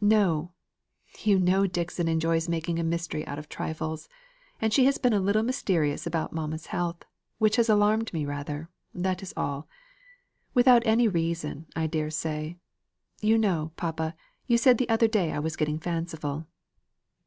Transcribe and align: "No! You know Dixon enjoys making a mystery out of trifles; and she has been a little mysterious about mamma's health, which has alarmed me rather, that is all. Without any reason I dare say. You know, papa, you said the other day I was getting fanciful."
"No! 0.00 0.50
You 1.24 1.38
know 1.38 1.66
Dixon 1.66 2.08
enjoys 2.08 2.48
making 2.48 2.78
a 2.78 2.82
mystery 2.82 3.26
out 3.26 3.38
of 3.38 3.50
trifles; 3.50 4.08
and 4.58 4.72
she 4.72 4.86
has 4.86 4.96
been 4.96 5.12
a 5.12 5.20
little 5.20 5.42
mysterious 5.42 6.06
about 6.06 6.32
mamma's 6.32 6.68
health, 6.68 7.04
which 7.36 7.56
has 7.56 7.68
alarmed 7.68 8.10
me 8.14 8.24
rather, 8.24 8.70
that 8.94 9.22
is 9.22 9.34
all. 9.36 9.68
Without 10.54 10.80
any 10.86 11.06
reason 11.06 11.66
I 11.76 11.86
dare 11.86 12.08
say. 12.08 12.56
You 13.20 13.36
know, 13.36 13.72
papa, 13.76 14.14
you 14.46 14.56
said 14.56 14.78
the 14.78 14.88
other 14.88 15.06
day 15.06 15.32
I 15.32 15.38
was 15.38 15.54
getting 15.54 15.78
fanciful." 15.78 16.46